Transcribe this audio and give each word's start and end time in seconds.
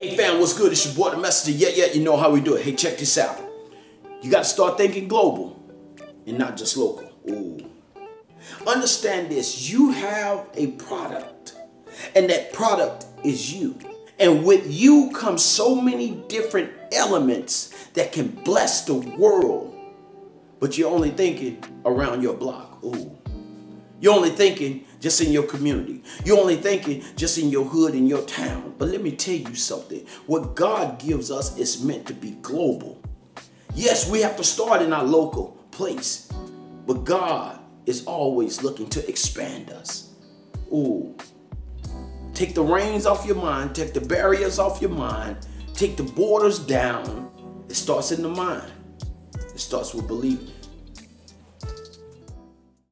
Hey 0.00 0.16
fam, 0.16 0.38
what's 0.38 0.56
good? 0.56 0.70
It's 0.70 0.86
your 0.86 0.94
boy, 0.94 1.10
the 1.10 1.20
messenger. 1.20 1.58
Yeah, 1.58 1.70
yeah, 1.74 1.92
you 1.92 2.04
know 2.04 2.16
how 2.16 2.30
we 2.30 2.40
do 2.40 2.54
it. 2.54 2.64
Hey, 2.64 2.72
check 2.76 2.98
this 2.98 3.18
out. 3.18 3.36
You 4.22 4.30
got 4.30 4.44
to 4.44 4.48
start 4.48 4.78
thinking 4.78 5.08
global 5.08 5.60
and 6.24 6.38
not 6.38 6.56
just 6.56 6.76
local. 6.76 7.10
Ooh. 7.28 7.68
Understand 8.64 9.28
this. 9.28 9.68
You 9.68 9.90
have 9.90 10.50
a 10.54 10.68
product, 10.68 11.56
and 12.14 12.30
that 12.30 12.52
product 12.52 13.06
is 13.24 13.52
you. 13.52 13.76
And 14.20 14.44
with 14.44 14.72
you 14.72 15.10
come 15.16 15.36
so 15.36 15.74
many 15.74 16.12
different 16.28 16.70
elements 16.92 17.74
that 17.94 18.12
can 18.12 18.28
bless 18.28 18.84
the 18.84 18.94
world. 18.94 19.76
But 20.60 20.78
you're 20.78 20.92
only 20.92 21.10
thinking 21.10 21.60
around 21.84 22.22
your 22.22 22.34
block. 22.34 22.84
Ooh. 22.84 23.18
You're 24.00 24.14
only 24.14 24.30
thinking 24.30 24.84
just 25.00 25.20
in 25.20 25.32
your 25.32 25.44
community. 25.44 26.02
You're 26.24 26.38
only 26.38 26.56
thinking 26.56 27.02
just 27.16 27.38
in 27.38 27.50
your 27.50 27.64
hood, 27.64 27.94
in 27.94 28.06
your 28.06 28.22
town. 28.22 28.74
But 28.78 28.88
let 28.88 29.02
me 29.02 29.12
tell 29.12 29.34
you 29.34 29.54
something. 29.54 30.06
What 30.26 30.54
God 30.54 30.98
gives 30.98 31.30
us 31.30 31.56
is 31.58 31.82
meant 31.82 32.06
to 32.06 32.14
be 32.14 32.32
global. 32.42 33.02
Yes, 33.74 34.10
we 34.10 34.20
have 34.20 34.36
to 34.36 34.44
start 34.44 34.82
in 34.82 34.92
our 34.92 35.04
local 35.04 35.58
place. 35.70 36.30
But 36.86 37.04
God 37.04 37.58
is 37.86 38.04
always 38.04 38.62
looking 38.62 38.88
to 38.90 39.08
expand 39.08 39.70
us. 39.70 40.12
Ooh. 40.72 41.14
Take 42.34 42.54
the 42.54 42.62
reins 42.62 43.04
off 43.04 43.26
your 43.26 43.36
mind. 43.36 43.74
Take 43.74 43.94
the 43.94 44.00
barriers 44.00 44.58
off 44.58 44.80
your 44.80 44.90
mind. 44.90 45.38
Take 45.74 45.96
the 45.96 46.04
borders 46.04 46.58
down. 46.58 47.30
It 47.68 47.74
starts 47.74 48.12
in 48.12 48.22
the 48.22 48.28
mind. 48.28 48.70
It 49.34 49.58
starts 49.58 49.92
with 49.94 50.06
believing. 50.06 50.52